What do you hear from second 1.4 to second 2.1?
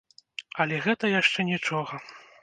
нічога.